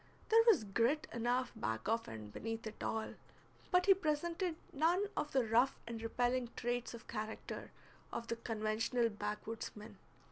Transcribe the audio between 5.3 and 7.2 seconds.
the rough and repelling traits of